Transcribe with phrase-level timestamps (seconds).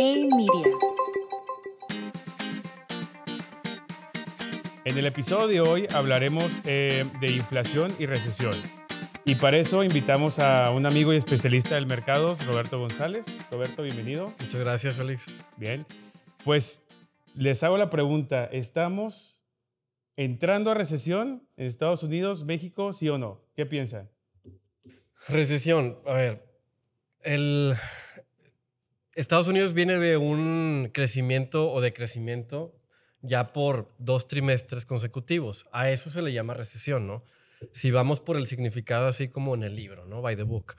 [0.00, 0.76] Hey Media.
[4.84, 8.54] En el episodio de hoy hablaremos eh, de inflación y recesión.
[9.24, 13.26] Y para eso invitamos a un amigo y especialista del mercado, Roberto González.
[13.50, 14.32] Roberto, bienvenido.
[14.38, 15.24] Muchas gracias, Félix.
[15.56, 15.84] Bien.
[16.44, 16.80] Pues
[17.34, 19.40] les hago la pregunta, ¿estamos
[20.14, 23.40] entrando a recesión en Estados Unidos, México, sí o no?
[23.56, 24.08] ¿Qué piensan?
[25.26, 25.98] Recesión.
[26.06, 26.46] A ver,
[27.22, 27.74] el
[29.20, 32.74] Estados Unidos viene de un crecimiento o decrecimiento
[33.20, 35.66] ya por dos trimestres consecutivos.
[35.72, 37.24] A eso se le llama recesión, ¿no?
[37.72, 40.22] Si vamos por el significado así como en el libro, ¿no?
[40.22, 40.76] By the book.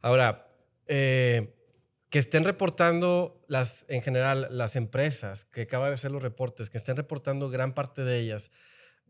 [0.00, 0.48] Ahora,
[0.86, 1.54] eh,
[2.08, 6.78] que estén reportando las, en general, las empresas que acaba de hacer los reportes, que
[6.78, 8.50] estén reportando gran parte de ellas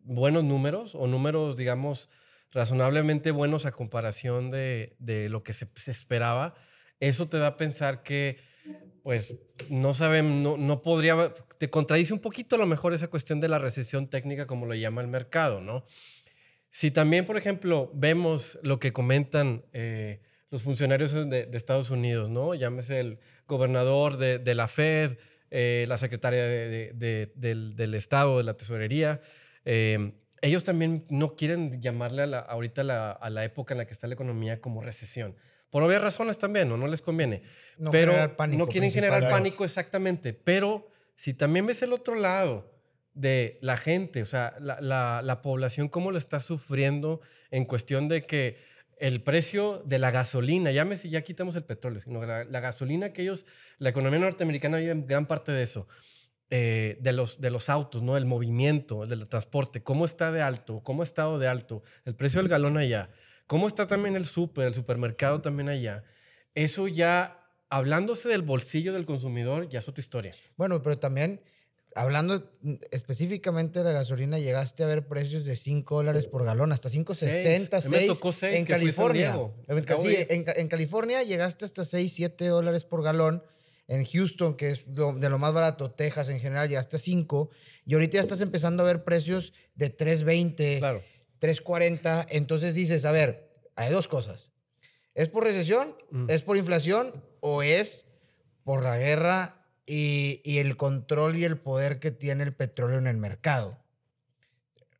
[0.04, 2.10] buenos números o números, digamos,
[2.50, 4.96] razonablemente buenos a comparación de,
[5.30, 6.54] lo que se, esperaba,
[7.00, 8.38] eso te da a pensar que,
[9.02, 9.34] pues,
[9.68, 13.48] no saben, no, no podría, te contradice un poquito a lo mejor esa cuestión de
[13.48, 15.84] la recesión técnica, como lo llama el mercado, ¿no?
[16.70, 22.54] Si también, por ejemplo, vemos lo que comentan eh, los funcionarios de, Estados Unidos, ¿no?
[22.54, 25.18] Llámese el gobernador de, la Fed,
[25.50, 29.20] eh, la secretaria de, del, Estado, de la Tesorería,
[29.64, 33.92] eh, ellos también no quieren llamarle a la, ahorita a la época en la que
[33.92, 35.36] está la economía como recesión.
[35.72, 36.76] Por obvias razones también, ¿no?
[36.76, 37.44] No les conviene.
[37.78, 40.34] No pero pánico, no quieren generar pánico exactamente.
[40.34, 42.70] Pero si también ves el otro lado
[43.14, 48.06] de la gente, o sea, la, la, la población, cómo lo está sufriendo en cuestión
[48.06, 48.58] de que
[48.98, 53.14] el precio de la gasolina, ya, me, ya quitamos el petróleo, sino la, la gasolina
[53.14, 53.46] que ellos,
[53.78, 55.88] la economía norteamericana vive en gran parte de eso.
[56.54, 58.18] Eh, de, los, de los autos, ¿no?
[58.18, 62.14] El movimiento, el del transporte, cómo está de alto, cómo ha estado de alto, el
[62.14, 63.08] precio del galón allá,
[63.52, 66.04] cómo está también el súper, el supermercado también allá.
[66.54, 70.34] Eso ya, hablándose del bolsillo del consumidor, ya es otra historia.
[70.56, 71.42] Bueno, pero también,
[71.94, 72.50] hablando
[72.90, 77.80] específicamente de la gasolina, llegaste a ver precios de 5 dólares por galón, hasta 5.60,
[77.82, 79.38] 6, me tocó 6 en California.
[79.98, 83.42] Sí, en, en California llegaste hasta 6, 7 dólares por galón
[83.86, 87.50] en Houston, que es lo, de lo más barato, Texas en general, ya hasta 5.
[87.84, 91.02] Y ahorita ya estás empezando a ver precios de 3.20, claro.
[91.42, 92.26] 3.40.
[92.30, 94.50] Entonces dices, a ver, hay dos cosas.
[95.14, 95.96] ¿Es por recesión?
[96.10, 96.30] Mm.
[96.30, 97.12] ¿Es por inflación?
[97.40, 98.06] ¿O es
[98.64, 103.08] por la guerra y, y, el control y el poder que tiene el petróleo en
[103.08, 103.82] el mercado?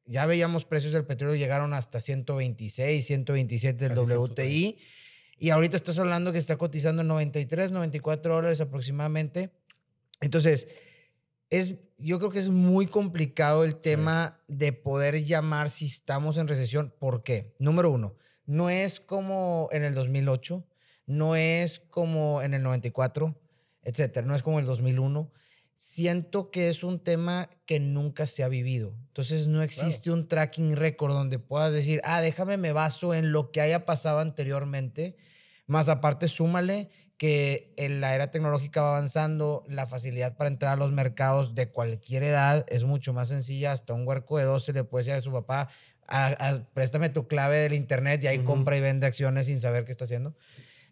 [0.05, 4.79] Ya veíamos precios del petróleo llegaron hasta 126, 127 del WTI.
[5.39, 9.51] Y ahorita estás hablando que está cotizando 93, 94 dólares aproximadamente.
[10.21, 10.69] Entonces,
[11.53, 14.55] es, yo creo que es muy complicado el tema sí.
[14.57, 16.95] de poder llamar si estamos en recesión.
[16.99, 17.55] ¿Por qué?
[17.59, 20.67] Número uno, no es como en el 2008,
[21.05, 23.39] no es como en el 94,
[23.83, 25.31] etcétera, no es como el 2001.
[25.77, 28.95] Siento que es un tema que nunca se ha vivido.
[29.09, 30.21] Entonces no existe claro.
[30.21, 34.21] un tracking record donde puedas decir, ah, déjame me baso en lo que haya pasado
[34.21, 35.17] anteriormente
[35.67, 36.91] más aparte, súmale
[37.23, 41.69] que en la era tecnológica va avanzando, la facilidad para entrar a los mercados de
[41.69, 43.71] cualquier edad es mucho más sencilla.
[43.71, 45.69] Hasta un huerco de 12 le puede decir a su papá,
[46.09, 48.47] a, a, préstame tu clave del internet y ahí uh -huh.
[48.47, 50.35] compra y vende acciones sin saber qué está haciendo.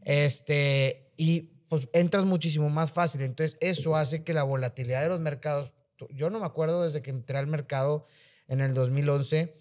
[0.02, 3.22] Este, y pues entras muchísimo más fácil.
[3.22, 5.72] Entonces, eso hace que la volatilidad de los mercados,
[6.10, 8.06] yo no me acuerdo desde que entré al mercado
[8.46, 9.60] en el 2011,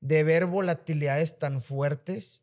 [0.00, 2.42] de ver volatilidades tan fuertes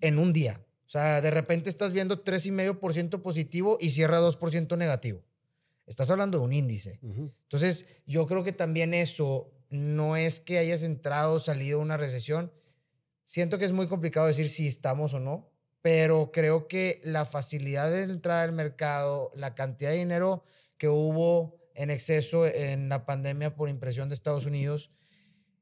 [0.00, 0.60] en un día.
[0.90, 5.22] O sea, de repente estás viendo 3,5% positivo y cierra 2% negativo.
[5.86, 6.98] Estás hablando de un índice.
[7.00, 7.32] Uh -huh.
[7.44, 11.96] Entonces, yo creo que también eso no es que hayas entrado o salido de una
[11.96, 12.52] recesión.
[13.24, 17.88] Siento que es muy complicado decir si estamos o no, pero creo que la facilidad
[17.88, 20.42] de entrada al mercado, la cantidad de dinero
[20.76, 24.90] que hubo en exceso en la pandemia por impresión de Estados Unidos,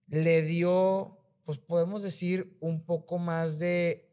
[0.06, 4.07] le dio, pues podemos decir, un poco más de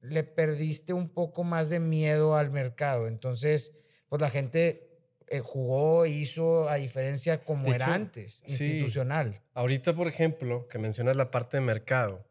[0.00, 3.06] le perdiste un poco más de miedo al mercado.
[3.06, 3.72] Entonces,
[4.08, 4.90] pues la gente
[5.28, 9.34] eh, jugó hizo a diferencia como de era hecho, antes, institucional.
[9.34, 9.40] Sí.
[9.54, 12.26] Ahorita, por ejemplo, que mencionas la parte de mercado,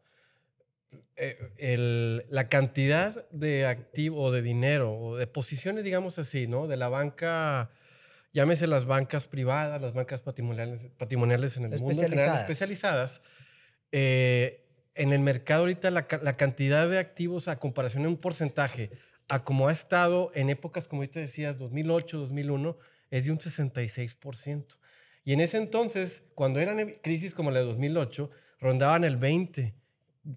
[1.16, 6.66] eh, el, la cantidad de activo o de dinero o de posiciones, digamos así, ¿no?
[6.66, 7.70] De la banca,
[8.32, 13.22] llámese las bancas privadas, las bancas patrimoniales, patrimoniales en el mundo en general, especializadas.
[13.92, 18.90] Eh, en el mercado ahorita la, la, cantidad de activos a comparación de un porcentaje
[19.28, 22.76] a como ha estado en épocas, como ahorita decías, 2008, 2001,
[23.10, 24.76] es de un 66%.
[25.24, 29.74] Y en ese entonces, cuando eran crisis como la de 2008, rondaban el 20,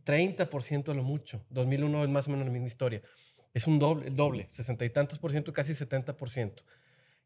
[0.06, 1.44] 30% a lo mucho.
[1.50, 3.02] 2001 es más o menos la misma historia.
[3.54, 6.64] Es un doble, el doble, sesenta y tantos por ciento, casi 70 por ciento.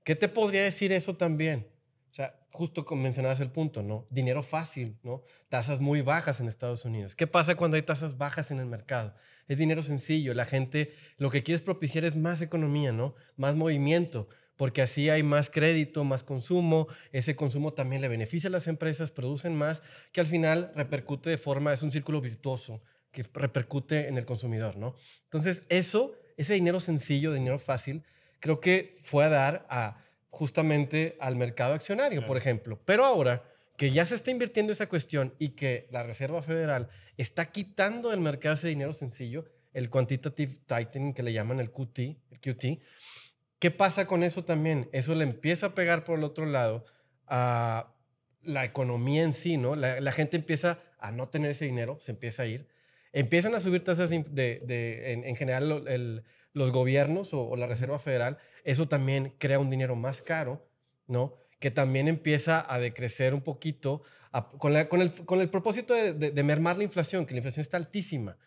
[0.04, 1.68] ¿Qué te podría decir eso también?
[2.12, 4.07] O sea, justo mencionabas el punto, ¿no?
[4.09, 5.24] Dinero fácil, ¿no?
[5.50, 7.15] Tasas muy bajas en Estados Unidos.
[7.15, 9.13] ¿Qué pasa cuando hay tasas bajas en el mercado?
[9.48, 10.33] Es dinero sencillo.
[10.33, 13.15] La gente lo que quiere propiciar es más economía, ¿no?
[13.36, 16.88] Más movimiento, porque así hay más crédito, más consumo.
[17.12, 21.38] Ese consumo también le beneficia a las empresas, producen más, que al final repercute de
[21.38, 22.81] forma, es un círculo virtuoso
[23.12, 24.95] que repercute en el consumidor, ¿no?
[25.24, 28.04] Entonces, eso, ese dinero sencillo, dinero fácil,
[28.39, 32.80] creo que fue a dar a justamente al mercado accionario, por ejemplo.
[32.86, 33.44] Pero ahora
[33.78, 38.20] que ya se está invirtiendo esa cuestión y que la Reserva Federal está quitando del
[38.20, 42.82] mercado ese dinero sencillo, el quantitative tightening que le llaman el QT, el QT,
[43.60, 44.90] ¿qué pasa con eso también?
[44.92, 46.86] Eso le empieza a pegar por el otro lado
[47.28, 47.94] a
[48.42, 49.76] la economía en sí, ¿no?
[49.76, 52.68] La, gente empieza a no tener ese dinero, se empieza a ir.
[53.14, 58.38] Empiezan a subir tasas de, en, general, los gobiernos o, la Reserva Federal.
[58.64, 60.68] Eso también crea un dinero más caro,
[61.08, 61.36] ¿no?
[61.60, 64.04] Que también empieza a decrecer un poquito
[64.58, 68.38] con, con, el, con, el, propósito de, mermar la inflación, que la inflación está altísima.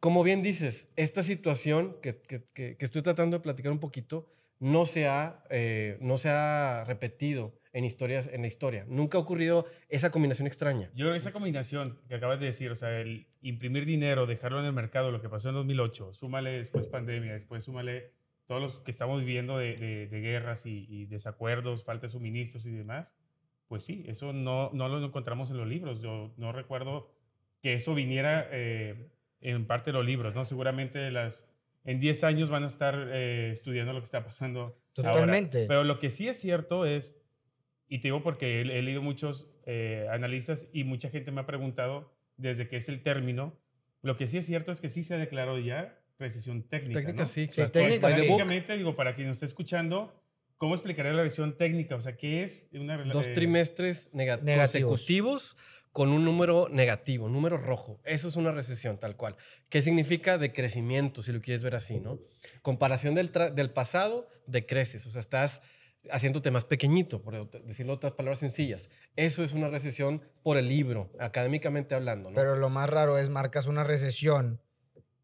[0.00, 4.86] Como bien dices, esta situación que, que, que estoy tratando de platicar un poquito no
[4.86, 8.84] se ha, eh, no se ha repetido en, historias, en la historia.
[8.88, 10.90] Nunca ha ocurrido esa combinación extraña.
[10.94, 14.58] Yo creo que esa combinación que acabas de decir, o sea, el imprimir dinero, dejarlo
[14.58, 18.10] en el mercado, lo que pasó en 2008, súmale después pandemia, después súmale
[18.46, 23.14] todos los que estamos viviendo de, de, guerras y, desacuerdos, falta de suministros y demás,
[23.68, 26.00] pues sí, eso no, no lo encontramos en los libros.
[26.00, 27.12] Yo no recuerdo
[27.62, 29.08] que eso viniera eh,
[29.40, 30.44] en parte de los libros, ¿no?
[30.44, 31.46] Seguramente las
[31.84, 34.76] en 10 años van a estar eh, estudiando lo que está pasando.
[34.92, 35.66] Totalmente.
[35.66, 37.18] Pero lo que sí es cierto es,
[37.88, 42.12] y te digo porque he, leído muchos eh, analistas y mucha gente me ha preguntado
[42.36, 43.58] desde que es el término,
[44.02, 47.00] lo que sí es cierto es que sí se ha declarado ya recesión técnica.
[47.00, 47.46] Técnica, sí.
[47.46, 50.22] sí técnica, técnicamente, digo, para quien nos esté escuchando,
[50.56, 51.96] ¿cómo explicaría la recesión técnica?
[51.96, 52.96] O sea, ¿qué es una...
[53.04, 54.60] Dos trimestres negativos.
[54.60, 55.56] consecutivos
[55.92, 58.00] con un número negativo, un número rojo.
[58.04, 59.36] Eso es una recesión tal cual.
[59.68, 62.20] ¿Qué significa decrecimiento, si lo quieres ver así, no?
[62.62, 65.06] Comparación del, del pasado, decreces.
[65.06, 65.60] O sea, estás
[66.10, 68.88] haciéndote más pequeñito, por decirlo otras palabras sencillas.
[69.16, 72.30] Eso es una recesión por el libro, académicamente hablando.
[72.30, 72.36] ¿no?
[72.36, 74.60] Pero lo más raro es marcas una recesión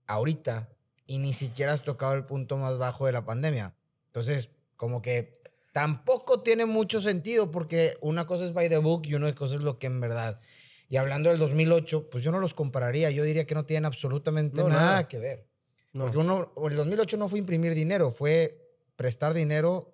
[0.06, 0.68] ahorita
[1.06, 3.74] y ni siquiera has tocado el punto más bajo de la pandemia.
[4.06, 5.40] Entonces, como que
[5.72, 9.62] tampoco tiene mucho sentido porque una cosa es by the book y una cosa es
[9.62, 10.40] lo que en verdad.
[10.88, 13.10] Y hablando del 2008, pues yo no los compararía.
[13.10, 15.46] Yo diría que no tienen absolutamente nada, que ver.
[15.92, 18.60] Porque uno, el 2008 no fue imprimir dinero, fue
[18.96, 19.93] prestar dinero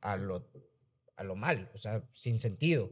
[0.00, 0.50] a lo,
[1.16, 2.90] a lo mal, o sea, sin sentido.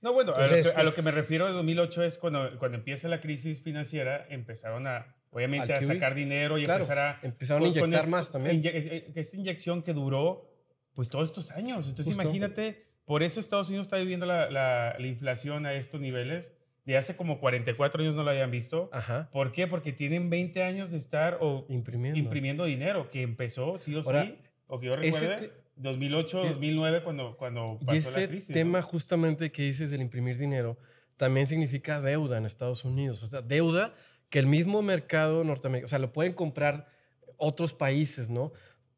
[0.00, 2.78] No, bueno, a, lo que, a, lo que, me refiero de 2008 es cuando, cuando
[2.78, 7.20] empieza la crisis financiera, empezaron a, obviamente, a sacar dinero y empezar a...
[7.22, 8.56] Empezaron a inyectar más también.
[8.64, 10.50] Eh, eh, esa inyección que duró,
[10.94, 11.86] pues, todos estos años.
[11.86, 16.50] Entonces, imagínate, por eso Estados Unidos está viviendo la, la, la inflación a estos niveles
[16.84, 18.88] de hace como 44 años no lo habían visto.
[18.92, 19.28] Ajá.
[19.32, 19.66] ¿Por qué?
[19.66, 24.38] Porque tienen 20 años de estar o imprimiendo, imprimiendo dinero, que empezó, sí o sí,
[24.66, 28.44] o que yo recuerde, 2008, 2009, cuando, cuando pasó la crisis.
[28.44, 30.78] Ese tema justamente que dices del imprimir dinero
[31.16, 33.22] también significa deuda en Estados Unidos.
[33.22, 33.94] O sea, deuda
[34.28, 36.88] que el mismo mercado norteamericano, o sea, lo pueden comprar
[37.36, 38.52] otros países, ¿no?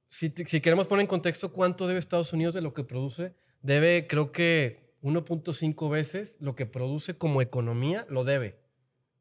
[0.08, 4.06] Si, si queremos poner en contexto cuánto debe Estados Unidos de lo que produce, debe,
[4.06, 8.60] creo que 1.5 veces lo que produce como economía lo debe.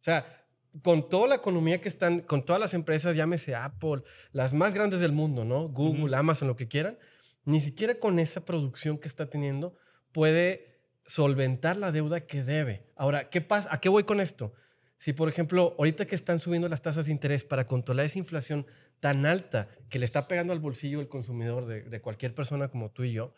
[0.02, 0.42] O sea,
[0.84, 5.00] con toda la economía que están, con todas las empresas, llámese Apple, las más grandes
[5.00, 5.68] del mundo, ¿no?
[5.68, 6.98] Google, Amazon, lo que quieran,
[7.46, 9.76] ni siquiera con esa producción que está teniendo
[10.12, 12.86] puede solventar la deuda que debe.
[12.96, 13.70] Ahora, ¿qué pasa?
[13.72, 14.54] ¿A qué voy con esto?
[14.98, 18.68] Si, por ejemplo, ahorita que están subiendo las tasas de interés para controlar esa inflación
[19.00, 23.04] tan alta que le está pegando al bolsillo del consumidor de, cualquier persona como tú
[23.04, 23.34] y yo,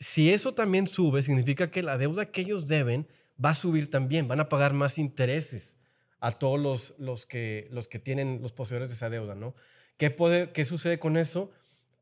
[0.00, 3.06] si eso también sube, significa que la deuda que ellos deben
[3.44, 5.76] va a subir también, van a pagar más intereses
[6.18, 9.54] a todos los, los, que, los que tienen los poseedores de esa deuda, ¿no?
[9.98, 11.52] ¿Qué, puede, qué sucede con eso?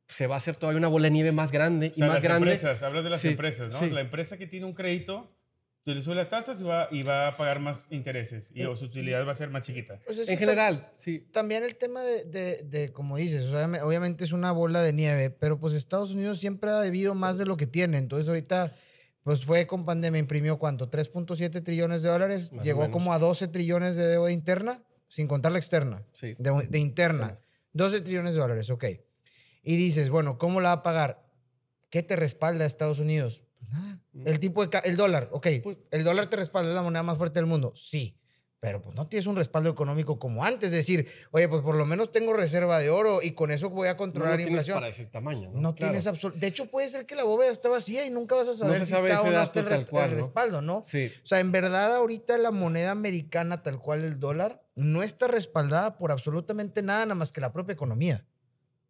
[0.08, 2.52] Se va a hacer todavía una bola de nieve más grande y más las grande.
[2.52, 3.86] Empresas, hablas de las empresas, ¿no?
[3.86, 5.32] La empresa que tiene un crédito
[5.86, 8.86] se le sube las tasas y va, y va a pagar más intereses y su
[8.86, 10.00] utilidad va a ser más chiquita.
[10.04, 11.20] Pues en general, sí.
[11.30, 15.60] También el tema de, de, de como dices, obviamente es una bola de nieve, pero
[15.60, 17.98] pues Estados Unidos siempre ha debido más de lo que tiene.
[17.98, 18.74] Entonces ahorita,
[19.22, 23.94] pues fue con pandemia, imprimió cuánto, 3.7 trillones de dólares, llegó como a 12 trillones
[23.94, 26.34] de deuda interna, sin contar la externa, sí.
[26.36, 27.38] de, de, interna.
[27.74, 28.86] 12 trillones de dólares, ok.
[29.68, 31.22] Y dices, bueno, ¿cómo la va a pagar?
[31.90, 33.42] ¿Qué te respalda Estados Unidos?
[33.58, 34.00] Pues nada.
[34.24, 35.48] El tipo de el dólar, ok.
[35.62, 37.72] Pues el dólar te respalda, es la moneda más fuerte del mundo.
[37.74, 38.16] Sí.
[38.60, 40.68] pero pues no tienes un respaldo económico como antes.
[40.68, 43.86] Es decir, oye, pues por lo menos tengo reserva de oro y con eso voy
[43.88, 44.76] a No controlar lo la tienes inflación.
[44.76, 45.50] para ese tamaño.
[45.52, 45.90] No, No Claro.
[45.92, 46.38] tienes absoluto.
[46.40, 48.90] De hecho, puede ser que la bóveda está vacía y nunca vas a saber si
[48.90, 50.22] sabe está o no está el, re- tal cual, el ¿no?
[50.24, 50.82] respaldo, ¿no?
[50.86, 51.12] Sí.
[51.22, 55.96] O sea, en verdad, ahorita la moneda americana, tal cual el dólar, no está respaldada
[55.96, 58.24] por absolutamente nada, nada más que la propia economía.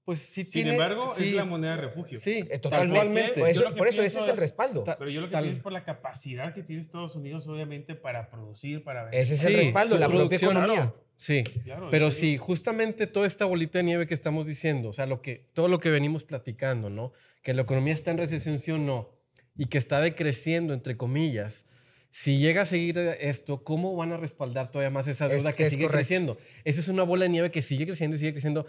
[0.06, 2.20] Pues sí Sin tiene- embargo, sí, es la moneda de refugio.
[2.20, 3.40] Sí, totalmente.
[3.40, 4.84] Por eso, por eso ese es el es- respaldo.
[4.84, 7.94] Ta- Pero yo lo que pienso es por la capacidad que tiene Estados Unidos, obviamente,
[7.96, 9.20] para producir, para vender.
[9.20, 10.76] Ese es el respaldo, su la propia producción, economía.
[10.76, 11.06] claro.
[11.18, 14.92] Sí, Claro, pero es- sí, justamente toda esta bolita de nieve que estamos diciendo, o
[14.92, 17.12] sea, lo que, todo lo que venimos platicando, ¿no?
[17.42, 19.10] Que la economía está en recesión, sí o no,
[19.56, 21.64] y que está decreciendo, entre comillas.
[22.12, 25.64] Si llega a seguir esto, ¿cómo van a respaldar todavía más esa Es- deuda que
[25.64, 25.96] es sigue correcto.
[25.98, 26.38] creciendo?
[26.64, 28.66] Eso es una bola de nieve que sigue creciendo y sigue creciendo.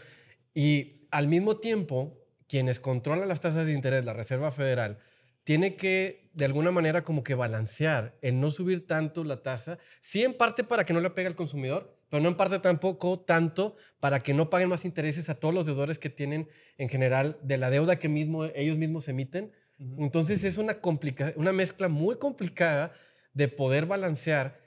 [0.55, 4.99] Y al mismo tiempo, quienes controlan las tasas de interés, la Reserva Federal,
[5.43, 10.23] tiene que, de alguna manera, como que balancear el no subir tanto la tasa, sí
[10.23, 13.75] en parte para que no le pegue al consumidor, pero no en parte tampoco tanto
[13.99, 17.57] para que no paguen más intereses a todos los deudores que tienen en general de
[17.57, 19.51] la deuda que mismo, ellos mismos emiten.
[19.97, 22.93] Entonces es una, complica- una mezcla muy complicada
[23.33, 24.59] de poder balancear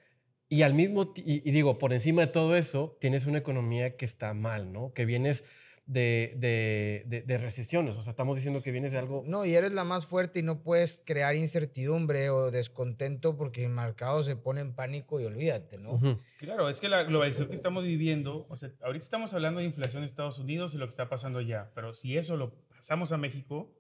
[0.49, 4.05] y al mismo y, y digo, por encima de todo eso, tienes una economía que
[4.05, 4.93] está mal, ¿no?
[4.95, 5.45] Que vienes
[5.93, 9.25] de, de, de- de recesiones, o sea, estamos diciendo que vienes de algo...
[9.27, 13.71] No, y eres la más fuerte y no puedes crear incertidumbre o descontento porque el
[13.71, 15.95] mercado se pone en pánico y olvídate, ¿no?
[15.95, 16.21] Ujú.
[16.39, 20.03] Claro, es que la globalización que estamos viviendo, o sea, ahorita estamos hablando de inflación
[20.03, 23.17] en Estados Unidos y lo que está pasando allá, pero si eso lo pasamos a
[23.17, 23.75] México,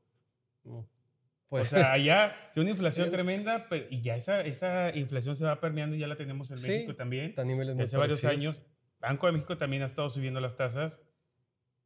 [1.49, 5.45] Pues, o sea, allá tiene una inflación tremenda pero- y ya esa, esa inflación se
[5.45, 7.35] va permeando y ya la tenemos en Sí, México también.
[7.45, 8.65] niveles muy Hace varios años,
[9.01, 11.01] Banco de México también ha estado subiendo las tasas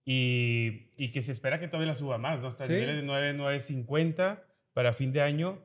[0.04, 2.48] y, y que se espera que todavía la suba más, ¿no?
[2.48, 2.72] Hasta Sí.
[2.72, 4.42] niveles de 9, 9.50
[4.72, 5.64] para fin de año.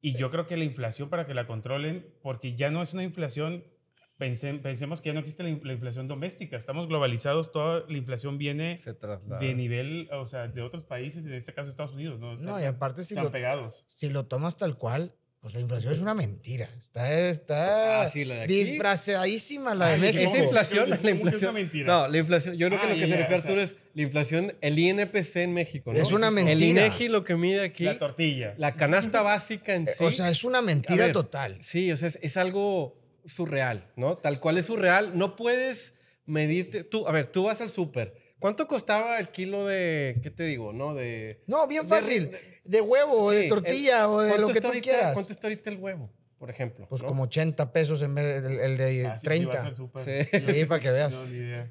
[0.00, 3.02] Y yo creo que la inflación para que la controlen, porque ya no es una
[3.04, 3.64] inflación,
[4.18, 8.36] pense- pensemos que ya no existe la, la inflación doméstica, estamos globalizados, toda la inflación
[8.36, 8.78] viene
[9.40, 12.34] de nivel, o sea, de otros países, en este caso Estados Unidos, ¿no?
[12.34, 13.82] Están, No, y aparte si lo, pegados.
[13.86, 15.14] si lo tomas tal cual,
[15.44, 16.70] pues la inflación es una mentira.
[16.80, 18.64] Está, está Ah, sí, la de aquí.
[18.64, 20.30] disfrazadísima la de México.
[20.32, 21.54] Esa inflación, ¿Cómo la que es una inflación.
[21.54, 21.86] mentira?
[21.86, 22.56] No, la inflación.
[22.56, 24.78] Yo creo que Ah, lo que se refiere o sea- Arturo es la inflación, el
[24.78, 25.98] INPC en México, ¿no?
[25.98, 26.86] Es una El El mentira.
[26.86, 28.54] INEGI lo que mide aquí, La tortilla.
[28.56, 30.02] la canasta básica en Eh, sí.
[30.04, 31.58] O sea, es una mentira ver, total.
[31.60, 34.16] Sí, o sea, es, es algo surreal, ¿no?
[34.16, 35.12] Tal cual es surreal.
[35.18, 35.92] No puedes
[36.24, 36.84] medirte.
[36.84, 38.23] Tú, a ver, tú vas al súper.
[38.44, 40.92] ¿Cuánto costaba el kilo de, qué te digo, no?
[40.94, 41.40] De.
[41.46, 42.30] No, bien fácil.
[42.30, 44.82] de- De huevo, o de Sí, tortilla, el- o de ¿cuánto lo que tú ahorita-
[44.84, 45.12] quieras.
[45.14, 46.86] ¿Cuánto está ahorita el huevo, por ejemplo?
[46.86, 47.08] Pues no?
[47.08, 49.62] como 80 pesos en vez del el de Ah, sí, sí, vas 30.
[49.66, 50.04] al súper.
[50.30, 50.38] Sí.
[50.46, 51.14] Yo Sí, para que veas.
[51.14, 51.70] No, ni idea.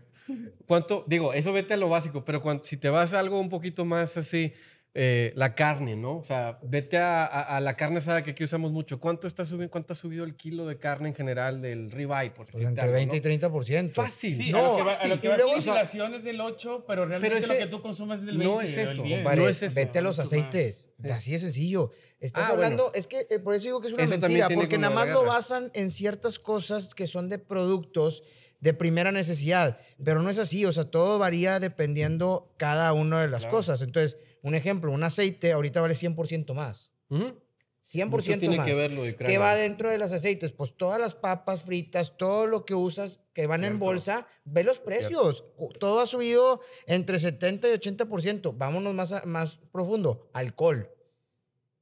[0.65, 1.03] ¿Cuánto?
[1.05, 4.17] Digo, eso vete a lo básico, pero si te vas a algo un poquito más
[4.17, 4.51] así,
[4.95, 6.17] eh, la carne, ¿no?
[6.17, 8.99] O sea, vete a, a- a la carne asada que aquí usamos mucho.
[8.99, 12.45] ¿Cuánto, está subiendo, ¿Cuánto ha subido el kilo de carne en general del ribeye, por
[12.45, 13.49] Pues entre algo, 20 y ¿no?
[13.49, 13.91] 30%.
[13.91, 14.37] Fácil.
[14.37, 15.67] Sí, No, a lo que va, a lo sí, que y va luego la si-
[15.69, 18.61] inflación es del 8, pero realmente ese- lo que tú consumes es del 20 no
[18.61, 19.17] es eso, 10.
[19.19, 19.75] Compadre, no es eso.
[19.75, 20.89] Vete a los aceites.
[21.01, 21.09] Sí.
[21.09, 21.89] Así de sencillo.
[22.19, 22.95] Estás Ah, hablando, bueno.
[22.97, 25.25] es que eh, por eso digo que es una Eso mentira, porque nada más lo
[25.25, 28.23] basan en ciertas cosas que son de productos
[28.61, 33.27] de primera necesidad, pero no es así, o sea, todo varía dependiendo cada una de
[33.27, 33.57] las Claro.
[33.57, 33.81] cosas.
[33.81, 36.91] Entonces, un ejemplo, un aceite ahorita vale 100% más.
[37.09, 37.39] Ujú.
[37.81, 38.65] 100% Mucho tiene más.
[38.65, 39.13] que ver lo de.
[39.15, 40.53] ¿Qué va dentro de los aceites?
[40.53, 44.79] Pues todas las papas fritas, todo lo que usas que van en bolsa, ve los
[44.79, 45.43] precios.
[45.81, 48.53] Todo ha subido entre 70 y 80%.
[48.57, 50.29] Vámonos más, a- más profundo.
[50.31, 50.89] Alcohol.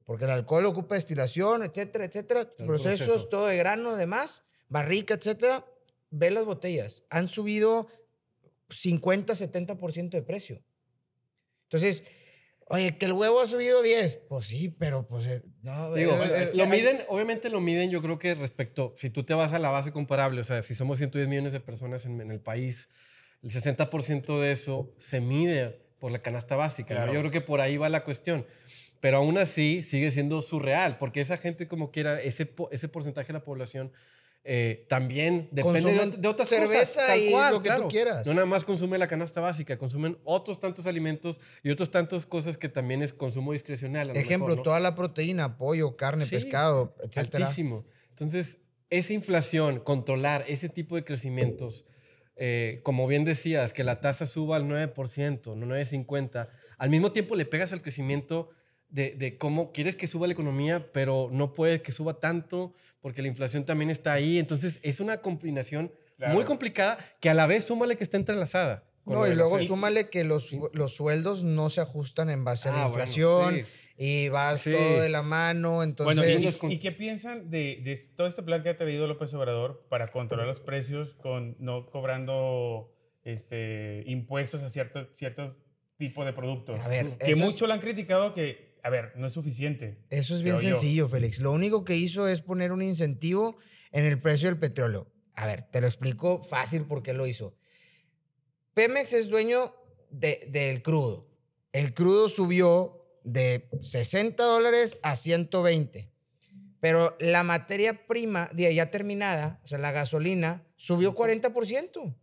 [0.04, 2.40] Porque el alcohol ocupa destilación, etcétera, etcétera.
[2.58, 3.28] El procesos, proceso.
[3.28, 5.64] todo de grano, demás, barrica, etcétera.
[6.10, 7.04] Ve las botellas.
[7.10, 7.86] Han subido
[8.70, 10.60] 50, 70% de precio.
[11.64, 12.02] Entonces,
[12.72, 14.22] oye, que el huevo ha subido 10.
[14.28, 15.94] Pues sí, pero pues eh, no.
[15.94, 19.22] Digo, eh, eh, lo hay- miden, obviamente lo miden, yo creo que respecto, si tú
[19.24, 22.20] te vas a la base comparable, o sea, si somos 110 millones de personas en,
[22.20, 22.88] en el país,
[23.42, 26.94] el 60% de eso se mide por la canasta básica.
[26.94, 27.00] ¿no?
[27.00, 27.12] Claro.
[27.14, 28.44] Yo creo que por ahí va la cuestión.
[29.00, 33.32] Pero aún así sigue siendo surreal, porque esa gente como quiera, ese, ese porcentaje de
[33.34, 33.92] la población
[34.44, 37.18] eh, también depende de, de otras cerveza cosas.
[37.18, 37.88] y cual, lo que tú claro.
[37.88, 38.26] quieras.
[38.26, 42.58] No nada más consume la canasta básica, consumen otros tantos alimentos y otros tantos cosas
[42.58, 44.10] que también es consumo discrecional.
[44.16, 44.62] Ejemplo, mejor, ¿no?
[44.62, 47.46] toda la proteína, pollo, carne, Sí, pescado, etcétera.
[47.46, 47.84] Altísimo.
[48.10, 48.58] Entonces,
[48.90, 51.86] esa inflación, controlar ese tipo de crecimientos,
[52.34, 57.36] eh, como bien decías, que la tasa suba al 9%, no 9,50%, al mismo tiempo
[57.36, 58.50] le pegas al crecimiento
[58.92, 63.20] de, de cómo quieres que suba la economía, pero no puede que suba tanto porque
[63.22, 64.38] la inflación también está ahí.
[64.38, 66.34] Entonces, es una combinación Claro.
[66.34, 68.84] muy complicada que a la vez súmale que está entrelazada.
[69.04, 72.78] No, y luego súmale que los, los sueldos no se ajustan en base a la
[72.84, 73.62] Ah, bueno, inflación sí.
[73.96, 74.70] y vas Sí.
[74.70, 76.16] todo de la mano, entonces...
[76.60, 79.84] Bueno, ¿y, y- qué piensan de, de todo este plan que ha traído López Obrador
[79.88, 82.92] para controlar los precios con no cobrando
[83.24, 85.56] este, impuestos a cierto, cierto
[85.96, 86.84] tipo de productos?
[86.84, 89.98] a ver, que eso es- mucho lo han criticado que, a ver, no es suficiente.
[90.10, 90.70] Eso es bien yo.
[90.72, 91.38] sencillo, Félix.
[91.38, 93.56] Lo único que hizo es poner un incentivo
[93.92, 95.10] en el precio del petróleo.
[95.34, 97.54] A ver, te lo explico fácil por qué lo hizo.
[98.74, 99.74] Pemex es dueño
[100.10, 101.28] de- del crudo.
[101.72, 106.10] El crudo subió de 60 dólares a 120.
[106.80, 112.16] Pero la materia prima de ya terminada, o sea, la gasolina, subió 40%.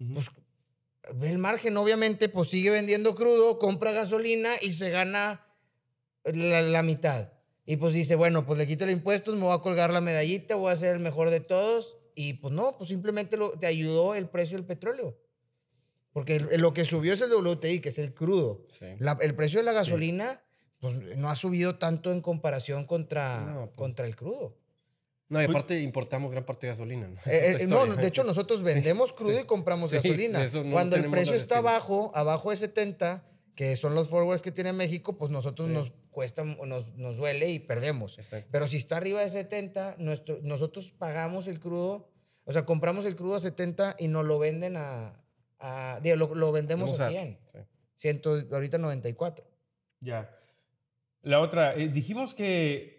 [0.00, 0.14] Ujú.
[0.14, 0.26] Pues
[1.22, 5.44] el margen, obviamente, pues sigue vendiendo crudo, compra gasolina y se gana
[6.24, 7.32] la, la mitad.
[7.66, 10.54] Y pues dice, bueno, pues le quito el impuestos, me voy a colgar la medallita,
[10.54, 11.96] voy a ser el mejor de todos.
[12.14, 15.18] Y pues no, pues simplemente lo- te ayudó el precio del petróleo.
[16.12, 18.66] Porque el- lo que subió es el WTI, que es el crudo.
[18.68, 18.86] Sí.
[18.98, 20.42] La- el precio de la gasolina,
[20.80, 23.76] pues no ha subido tanto en comparación contra, No, pues.
[23.76, 24.56] contra el crudo.
[25.28, 27.08] No, y aparte importamos gran parte de gasolina.
[27.08, 27.16] ¿no?
[27.26, 29.40] Eh, eh, no, de hecho nosotros vendemos crudo sí.
[29.42, 30.44] y compramos Sí, gasolina.
[30.64, 31.58] no Cuando el precio está gestión.
[31.58, 35.74] abajo, abajo de 70, que son los forwards que tiene México, pues nosotros Sí.
[35.74, 38.18] nos cuesta, nos, nos duele y perdemos.
[38.18, 38.48] Exacto.
[38.52, 42.10] Pero si está arriba de 70, nuestro, nosotros pagamos el crudo,
[42.44, 45.20] o sea, compramos el crudo a 70 y nos lo venden a,
[45.58, 47.38] a digo, lo, lo vendemos Vamos a 100.
[47.52, 47.58] sí.
[47.96, 49.46] 100, ahorita 94.
[50.00, 50.30] Ya.
[51.22, 52.93] La otra, eh, dijimos que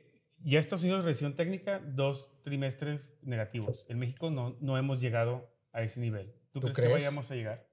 [0.46, 3.86] ya Estados Unidos recibió técnica dos trimestres negativos.
[3.90, 6.34] En México no, no hemos llegado a ese nivel.
[6.54, 6.90] ¿Tú, ¿Tú crees, crees?
[6.90, 7.68] que vayamos a llegar?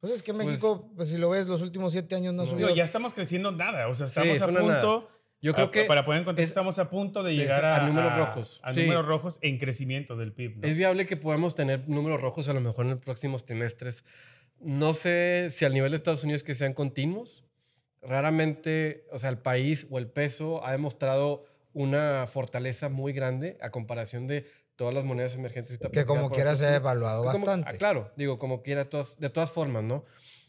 [0.00, 2.50] Pues es que Pues- México, pues si lo ves, los últimos siete años no, No.
[2.50, 2.74] subió.
[2.74, 3.88] Ya estamos creciendo nada.
[3.88, 4.80] O sea, estamos es a una nada.
[4.80, 5.10] punto.
[5.42, 7.64] Yo creo a- que Para poner en contexto, es- estamos a punto de es llegar
[7.64, 8.60] a, a números rojos.
[8.62, 8.80] A Sí.
[8.82, 10.56] números rojos en crecimiento del PIB.
[10.58, 10.68] ¿no?
[10.68, 14.04] es viable que podamos tener números rojos a lo mejor en los próximos trimestres.
[14.58, 17.44] No sé si al nivel de Estados Unidos que sean continuos.
[18.02, 23.70] Raramente, o sea, el país o el peso ha demostrado una fortaleza muy grande a
[23.70, 25.78] comparación de todas las monedas emergentes.
[25.92, 26.80] que como quiera se ha Arturo.
[26.80, 27.74] devaluado Como- bastante.
[27.74, 30.04] ah, claro, digo, como quiera, todas, de todas formas, ¿no?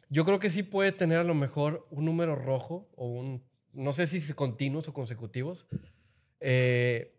[0.10, 3.44] Yo creo que sí puede tener a lo mejor un número rojo o un,
[3.74, 5.68] no sé si continuos o consecutivos,
[6.40, 7.14] eh,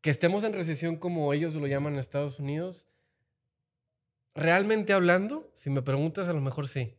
[0.00, 2.88] que estemos en recesión como ellos lo llaman en Estados Unidos.
[4.34, 6.96] Realmente hablando, si me preguntas, a lo mejor sí.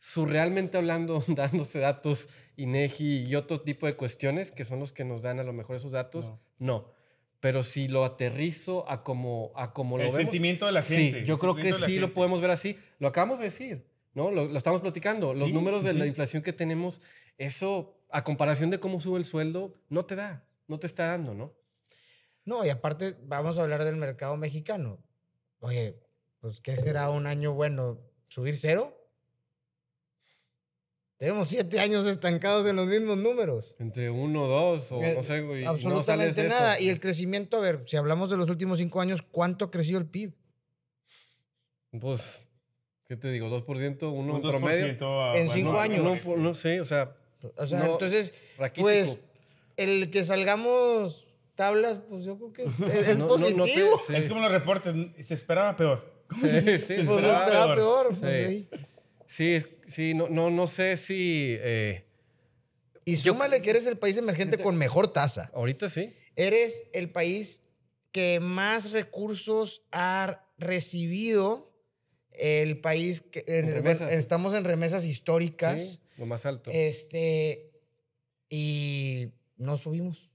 [0.00, 5.22] Surrealmente hablando, dándose datos INEGI y otro tipo de cuestiones que son los que nos
[5.22, 6.40] dan a lo mejor esos datos, No.
[6.58, 7.00] no.
[7.40, 11.20] Pero si lo aterrizo a como, a como lo el vemos, sentimiento de la gente.
[11.20, 12.76] Sí, yo el creo que sí lo podemos ver así.
[12.98, 14.30] Lo acabamos de decir, ¿no?
[14.30, 15.32] Lo, lo estamos platicando.
[15.32, 17.00] Los Sí, números sí, de la inflación que tenemos,
[17.38, 21.32] eso, a comparación de cómo sube el sueldo, no te da, no te está dando,
[21.32, 21.54] ¿no?
[22.44, 25.02] No, y aparte vamos a hablar del mercado mexicano.
[25.60, 25.98] Oye,
[26.40, 28.00] pues ¿qué será un año bueno?
[28.28, 28.99] ¿Subir cero?
[31.20, 33.76] Tenemos siete años estancados en los mismos números.
[33.78, 35.60] Entre uno, dos, o Eh, no sé, güey.
[35.60, 36.48] y no sales Absolutamente eso.
[36.48, 36.80] nada.
[36.80, 39.98] Y el crecimiento, a ver, si hablamos de los últimos cinco años, ¿cuánto ha crecido
[39.98, 40.32] el PIB?
[42.00, 42.40] Pues,
[43.06, 43.48] ¿qué te digo?
[43.48, 44.10] ¿2%?
[44.10, 44.86] ¿Uno Un en promedio?
[44.86, 46.04] 2% a- En bueno, cinco no, años.
[46.04, 47.14] No, pues, no sé, o sea,
[47.56, 48.82] O sea, No, entonces, raquítico.
[48.86, 49.18] pues,
[49.78, 52.70] el que salgamos tablas, pues yo creo que es,
[53.08, 53.98] es No- no- no te- positivo.
[54.06, 54.14] sí.
[54.14, 54.94] Es como los reportes,
[55.26, 56.10] se esperaba peor.
[56.40, 58.08] Sí, sí, Se Pues esperaba esperaba peor.
[58.08, 58.18] peor.
[58.20, 58.68] pues, Sí.
[58.70, 58.78] sí.
[59.26, 61.56] Sí, es- sí, no, no, no sé si...
[61.58, 62.04] eh,
[63.04, 65.50] Y Yo- súmale que eres el país emergente con mejor tasa.
[65.54, 66.12] ahorita sí.
[66.36, 67.62] Eres el país
[68.12, 71.68] que más recursos ha recibido.
[72.32, 75.92] El país que en- bueno, estamos en remesas históricas.
[75.92, 76.70] Sí, lo más alto.
[76.72, 77.70] Este
[78.48, 80.30] y no subimos.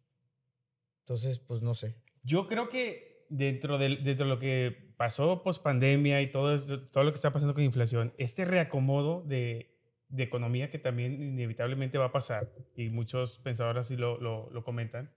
[1.01, 1.95] Entonces, pues no sé.
[2.23, 6.81] Yo creo que dentro de, dentro de lo que pasó post pandemia y todo, eso-
[6.89, 9.75] todo lo que está pasando con inflación, este reacomodo de,
[10.10, 14.63] de economía que también inevitablemente va a pasar, y muchos pensadores así lo, lo, lo
[14.63, 15.13] comentan,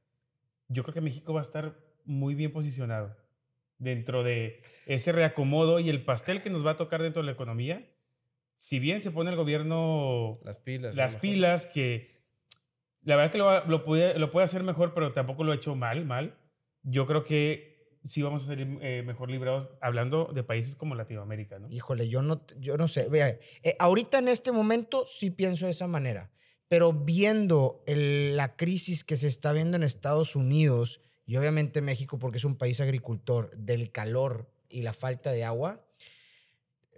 [0.69, 3.17] yo creo que México va a estar muy bien posicionado
[3.79, 7.33] dentro de ese reacomodo y el pastel que nos va a tocar dentro de la
[7.33, 7.89] economía.
[8.57, 10.97] Si bien se pone el gobierno Las pilas.
[10.97, 12.19] las pilas que
[13.03, 15.77] la verdad que lo, lo, puede, lo puede hacer mejor, pero tampoco lo ha hecho
[15.77, 16.37] mal, mal.
[16.83, 21.59] Yo creo que sí vamos a salir eh, mejor librados hablando de países como Latinoamérica,
[21.59, 21.69] ¿no?
[21.71, 23.09] Híjole, yo no, yo no sé.
[23.09, 26.31] Vea, eh, ahorita en este momento sí pienso de esa manera,
[26.69, 32.39] pero viendo la crisis que se está viendo en Estados Unidos y obviamente México, porque
[32.39, 35.85] es un país agricultor, del calor y la falta de agua,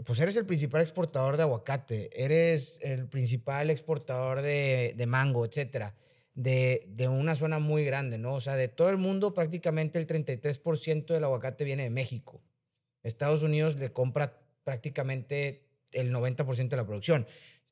[0.04, 5.94] pues eres el principal exportador de aguacate, eres el principal exportador de, de mango, etcétera,
[6.42, 8.34] de, de una zona muy grande, ¿no?
[8.34, 12.40] O sea, de todo el mundo, prácticamente el 33% del aguacate viene de México.
[13.02, 17.26] Estados Unidos le compra prácticamente el 90% de la producción.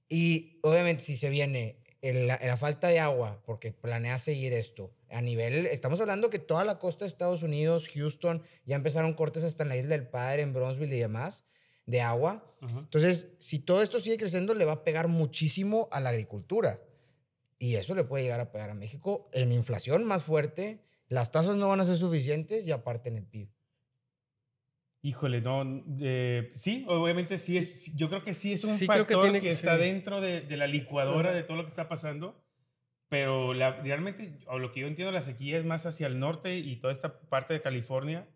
[0.09, 4.92] Y obviamente si se viene el- la, la falta de agua, porque planea seguir esto,
[5.11, 9.44] a nivel, estamos hablando que toda la costa de Estados Unidos, Houston, ya empezaron cortes
[9.44, 11.44] hasta en la isla del Padre, en Bronzeville y demás,
[11.87, 12.54] de agua.
[12.61, 16.81] Entonces, si todo esto sigue creciendo, le va a pegar muchísimo a la agricultura.
[17.59, 21.57] Y eso le puede llegar a pegar a México en inflación más fuerte, las tasas
[21.57, 23.51] no van a ser suficientes y aparte en el PIB.
[25.01, 28.87] Híjole, no, eh, sí, obviamente sí es, yo creo que sí es un Sí, que
[28.87, 31.88] factor que, tiene que está dentro de, de la licuadora de todo lo que está
[31.88, 32.44] pasando,
[33.09, 36.59] pero la, realmente, o lo que yo entiendo, la sequía es más hacia el norte
[36.59, 38.29] y toda esta parte de California,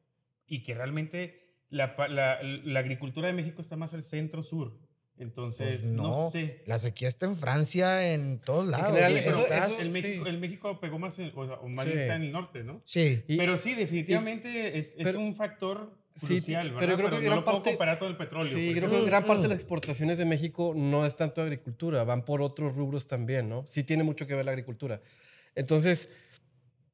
[0.46, 4.78] y que realmente la, la, la agricultura de México está más al centro-sur.
[5.18, 6.62] Entonces, Pues no, no, sé.
[6.66, 8.98] la sequía está en Francia, en todos lados.
[8.98, 9.92] Sí, pero eso- estás- eso- el, sí.
[10.02, 11.90] México, el México pegó más, en- o, sea, o más Sí.
[11.90, 12.82] bien está en el norte, ¿no?
[12.84, 13.22] Sí.
[13.28, 16.96] Y- pero sí, definitivamente es, es pero- un factor Sí, crucial, pero ¿verdad?
[16.96, 18.52] creo que no gran lo puedo parte- comparar con el petróleo.
[18.52, 22.24] Sí, creo que gran parte de las exportaciones de México no es tanto agricultura, van
[22.24, 23.64] por otros rubros también, ¿no?
[23.66, 25.00] Sí tiene mucho que ver la agricultura.
[25.54, 26.08] Entonces,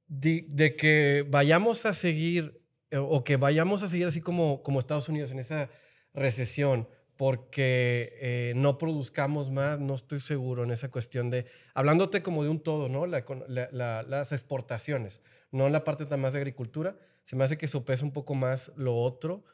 [0.09, 4.79] de, de que vayamos a seguir, eh, o que vayamos a seguir así como, como
[4.81, 5.69] Estados Unidos en esa
[6.15, 12.45] recesión, porque eh, no produzcamos más, no estoy seguro en esa cuestión de, hablándote como
[12.45, 13.07] de un todo, ¿no?
[13.07, 17.59] La la- la- las exportaciones, no la parte tan más de agricultura, se me hace
[17.59, 19.45] que sopesa un poco más lo otro.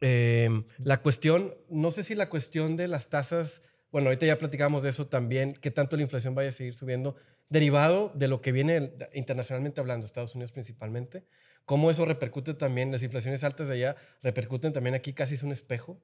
[0.00, 4.84] Eh, la cuestión, no sé si la cuestión de las tasas, bueno, ahorita ya platicamos
[4.84, 7.16] de eso también, qué tanto la inflación vaya a seguir subiendo,
[7.48, 11.24] derivado de lo que viene internacionalmente hablando, Estados Unidos principalmente,
[11.64, 15.52] cómo eso repercute también, las inflaciones altas de allá repercuten también aquí, casi es un
[15.52, 16.00] espejo.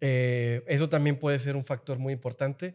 [0.00, 2.74] Eh, eso también puede ser un factor muy importante.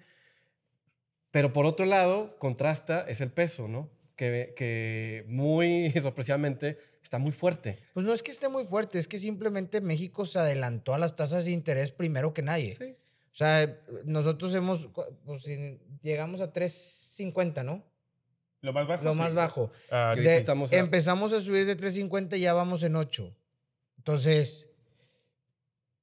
[1.31, 3.89] Pero por otro lado, contrasta es el peso, ¿no?
[4.15, 7.79] Que, que muy sorpresivamente está muy fuerte.
[7.93, 11.15] Pues no es que esté muy fuerte, es que simplemente México se adelantó a las
[11.15, 12.75] tasas de interés primero que nadie.
[12.75, 12.95] Sí.
[13.31, 14.89] O sea, nosotros hemos,
[15.25, 15.43] pues,
[16.03, 17.83] llegamos a 3.50, ¿no?
[18.61, 19.03] Lo más bajo.
[19.03, 19.17] Lo sí.
[19.17, 19.71] más bajo.
[19.89, 23.35] Ah, De- estamos a- Empezamos a subir de 3.50 y ya vamos en 8.
[23.97, 24.67] Entonces,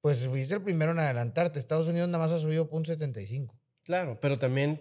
[0.00, 1.58] pues fuiste el primero en adelantarte.
[1.58, 3.52] Estados Unidos nada más ha subido 0.75.
[3.82, 4.80] Claro, pero también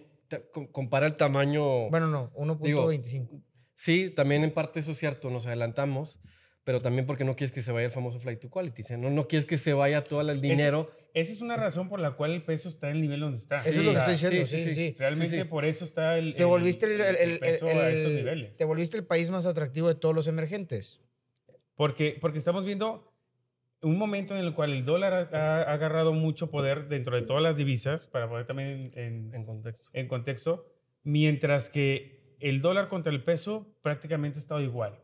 [0.72, 1.88] compara el tamaño.
[1.90, 3.42] Bueno, no, 1.25.
[3.76, 6.20] sí, también en parte eso es cierto, nos adelantamos,
[6.64, 8.82] pero también porque no quieres que se vaya el famoso flight to quality.
[8.96, 10.90] No, no quieres que se vaya todo el dinero.
[11.12, 13.56] Esa es una razón por la cual el peso está en el nivel donde está.
[13.56, 14.94] Eso es lo que estoy diciendo, sí, sí, sí.
[14.96, 15.44] Realmente sí.
[15.44, 18.56] por eso está el, Te volviste el, el- el- peso a el- estos niveles.
[18.56, 21.00] te volviste el país más atractivo de todos los emergentes.
[21.74, 23.12] Porque, porque estamos viendo
[23.82, 27.42] un momento en el cual el dólar ha, ha agarrado mucho poder dentro de todas
[27.42, 29.90] las divisas, para poner también en, En contexto.
[29.92, 30.66] en contexto,
[31.02, 35.00] mientras que el dólar contra el peso prácticamente ha estado igual.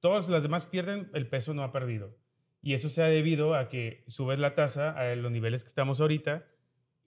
[0.00, 2.16] Todas las demás pierden, el peso no ha perdido.
[2.62, 6.00] Y eso se ha debido a que subes la tasa a los niveles que estamos
[6.00, 6.44] ahorita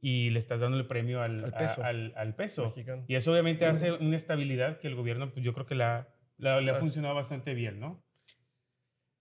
[0.01, 1.83] y le estás dando el premio al, Al a- peso.
[1.83, 2.73] al- al peso.
[3.07, 6.59] Y eso obviamente hace una estabilidad que el gobierno, pues yo creo que la, la-
[6.61, 8.03] le ha funcionado bastante bien, ¿no?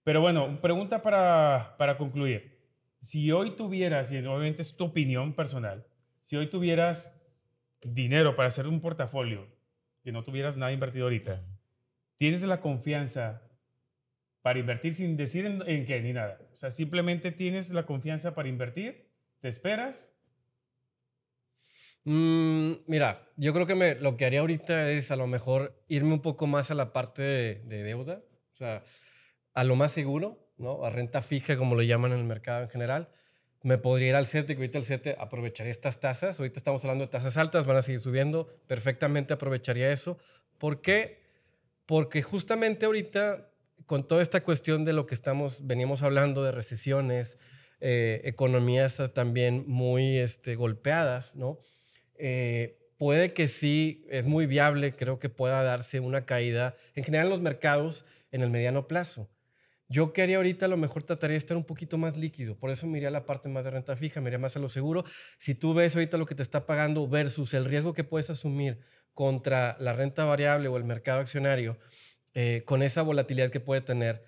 [0.03, 2.59] Pero bueno, pregunta para, para concluir.
[3.01, 5.85] Si hoy tuvieras, y obviamente es tu opinión personal,
[6.21, 7.13] si hoy tuvieras
[7.81, 9.47] dinero para hacer un portafolio,
[10.03, 11.45] que no tuvieras nada invertido ahorita,
[12.17, 13.41] ¿tienes la confianza
[14.41, 16.39] para invertir sin decir en, en qué ni nada?
[16.51, 20.09] O sea, simplemente tienes la confianza para invertir, te esperas.
[22.05, 26.13] Mm, mira, yo creo que me- lo que haría ahorita es a lo mejor irme
[26.13, 28.21] un poco más a la parte de, de deuda,
[28.53, 28.83] o sea,
[29.53, 30.85] a lo más seguro, ¿no?
[30.85, 33.09] A renta fija, como lo llaman en el mercado en general.
[33.61, 36.39] Me podría ir al CETE, que ahorita el CETE aprovecharía estas tasas.
[36.39, 38.47] Ahorita estamos hablando de tasas altas, van a seguir subiendo.
[38.67, 40.17] Perfectamente aprovecharía eso.
[40.57, 41.21] ¿Por qué?
[41.85, 43.49] Porque justamente ahorita,
[43.85, 47.37] con toda esta cuestión de lo que estamos, veníamos hablando de recesiones,
[47.79, 51.59] eh, economías también muy este, golpeadas, ¿no?
[52.15, 57.27] Eh, puede que sí, es muy viable, creo que pueda darse una caída en general
[57.27, 59.29] en los mercados en el mediano plazo.
[59.93, 62.71] Yo que haría ahorita, a lo mejor trataría de estar un poquito más líquido, por
[62.71, 64.69] eso me iría a la parte más de renta fija, me iría más a lo
[64.69, 65.03] seguro.
[65.37, 68.79] Si tú ves ahorita lo que te está pagando versus el riesgo que puedes asumir
[69.13, 71.77] contra la renta variable o el mercado accionario,
[72.33, 74.23] eh, con esa volatilidad que puede tener,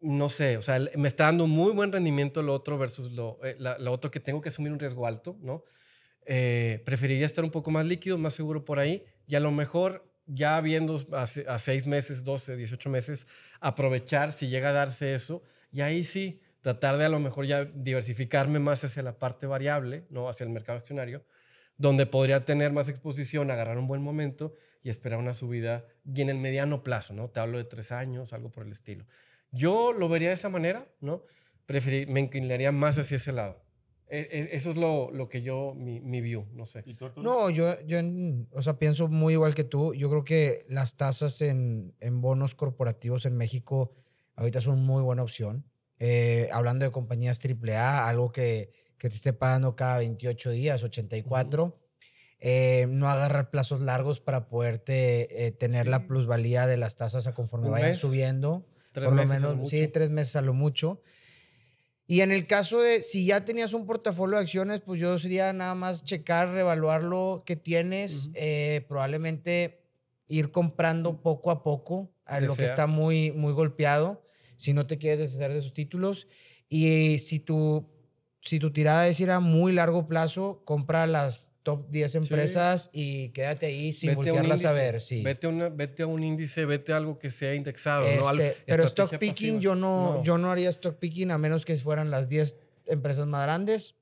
[0.00, 3.56] no sé, o sea, me está dando muy buen rendimiento lo otro versus lo, eh,
[3.58, 5.64] la- otro que tengo que asumir un riesgo alto, ¿no?
[6.26, 10.04] Eh, preferiría estar un poco más líquido, más seguro por ahí y a lo mejor
[10.26, 13.26] ya viendo a seis meses, 12, 18 meses,
[13.60, 15.42] aprovechar si llega a darse eso
[15.72, 20.04] y ahí sí tratar de a lo mejor ya diversificarme más hacia la parte variable,
[20.10, 21.24] no hacia el mercado accionario,
[21.76, 26.30] donde podría tener más exposición, agarrar un buen momento y esperar una subida y en
[26.30, 27.28] el mediano plazo, ¿no?
[27.28, 29.06] Te hablo de tres años, algo por el estilo.
[29.52, 31.22] Yo lo vería de esa manera, ¿no?
[31.66, 33.62] Preferir, me inclinaría más hacia ese lado.
[34.10, 36.82] E- e- Eso es lo, lo que yo, mi, mi view, no sé.
[36.86, 37.22] ¿Y tú, Arturo?
[37.22, 39.92] No, yo, yo en- o sea, pienso muy igual que tú.
[39.94, 43.92] Yo creo que las tasas en, en bonos corporativos en México
[44.36, 45.64] ahorita son muy buena opción.
[45.98, 51.76] Eh, hablando de compañías AAA, algo que, que te esté pagando cada 28 días, 84.
[52.40, 55.90] Eh, no agarrar plazos largos para poderte eh, tener Sí.
[55.90, 58.64] la plusvalía de las tasas a conforme vayan mes, subiendo.
[58.92, 61.02] Tres por lo meses a lo menos, sí, tres meses a lo mucho.
[62.10, 65.52] Y en el caso de si ya tenías un portafolio de acciones, pues yo sería
[65.52, 68.32] nada más checar, reevaluar lo que tienes, Ujú.
[68.34, 69.82] eh, probablemente
[70.26, 72.70] ir comprando poco a poco a lo que Desear.
[72.70, 74.24] está muy, muy golpeado,
[74.56, 76.28] si no te quieres deshacer de sus títulos.
[76.68, 77.86] Y si tu,
[78.42, 83.28] si tu tirada es ir a muy largo plazo, compra las top 10 empresas y
[83.30, 85.00] quédate ahí sin Vete a voltearlas a índice, ver.
[85.02, 85.22] Sí.
[85.22, 88.06] Vete, a una- vete a un índice, vete a algo que sea indexado.
[88.18, 88.26] ¿no?
[88.28, 89.60] Al- Este, pero stock picking, pasiva.
[89.60, 93.42] yo no, yo no haría stock picking a menos que fueran las 10 empresas más
[93.44, 93.96] grandes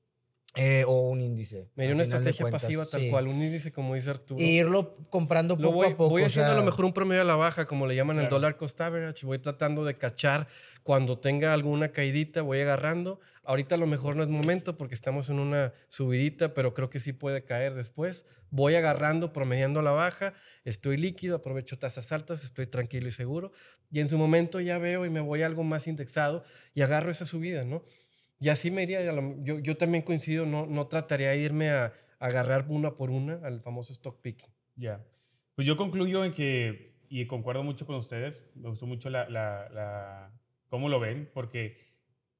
[0.57, 1.69] eh, o un índice.
[1.75, 3.09] Me dio una estrategia pasiva tal sí.
[3.09, 4.41] cual, un índice como dice Arturo.
[4.41, 6.09] Y irlo comprando poco voy, a poco.
[6.09, 8.27] voy o haciendo a lo mejor un promedio a la baja, como le llaman el
[8.27, 9.25] dólar cost average.
[9.25, 10.47] Voy tratando de cachar
[10.81, 13.19] cuando tenga alguna caidita, voy agarrando.
[13.43, 16.99] Ahorita a lo mejor no es momento porque estamos en una subidita, pero creo que
[16.99, 18.25] sí puede caer después.
[18.49, 20.33] Voy agarrando, promediando a la baja,
[20.65, 23.51] estoy líquido, aprovecho tasas altas, estoy tranquilo y seguro.
[23.91, 26.43] Y en su momento ya veo y me voy a algo más indexado
[26.73, 27.83] y agarro esa subida, ¿no?
[28.39, 29.01] Y así me iría.
[29.43, 31.85] Yo, yo también coincido, no, no trataría de irme a,
[32.19, 34.49] a agarrar una por una al famoso stock picking.
[34.75, 35.03] Ya.
[35.55, 39.69] Pues yo concluyo en que, y concuerdo mucho con ustedes, me gustó mucho la, la,
[39.73, 40.31] la-
[40.69, 41.77] cómo lo ven, porque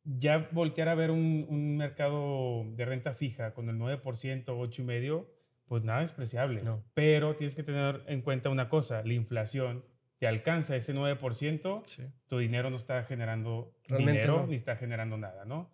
[0.04, 4.02] ya voltear a ver un, un mercado de renta fija con el 9%,
[4.46, 5.26] 8,5%,
[5.68, 6.62] pues nada despreciable.
[6.62, 6.84] No.
[6.94, 9.84] Pero tienes que tener en cuenta una cosa, la inflación
[10.20, 12.04] te alcanza ese 9%, Sí.
[12.28, 14.48] tu dinero no está generando Realmente dinero no.
[14.48, 15.70] ni está generando nada, ¿no?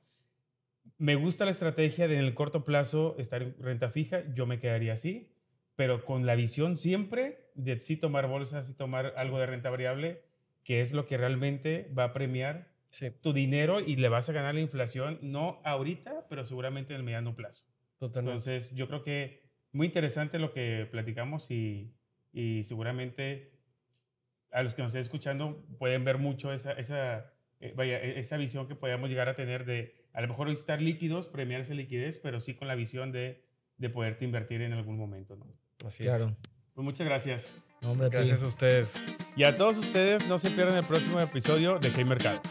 [1.03, 4.57] Me gusta la estrategia de en el corto plazo estar en renta fija, yo me
[4.57, 5.33] quedaría así,
[5.75, 10.21] pero con la visión siempre de sí tomar bolsas y tomar algo de renta variable,
[10.63, 14.31] que es lo que realmente va a premiar Sí, tu dinero y le vas a
[14.31, 17.65] ganar la inflación, no ahorita, pero seguramente en el mediano plazo.
[17.99, 18.49] totalmente.
[18.51, 19.41] Entonces, yo creo que
[19.73, 21.91] muy interesante lo que platicamos y,
[22.31, 23.51] y seguramente
[24.51, 28.37] a los que nos estén escuchando pueden ver mucho esa, esa, eh, vaya, e- esa
[28.37, 31.73] visión que podamos llegar a tener de a lo mejor hoy estar líquidos, premiar esa
[31.73, 33.43] liquidez, pero sí con la visión de,
[33.77, 35.35] de poderte invertir en algún momento.
[35.35, 35.45] ¿no?
[35.87, 36.25] Así Claro.
[36.41, 36.49] es.
[36.73, 37.53] Pues muchas gracias.
[37.81, 38.15] No, hombre, a ti.
[38.15, 38.93] Gracias a ustedes.
[39.35, 42.41] Y a todos ustedes, no se pierdan el próximo episodio de Hey Mercados.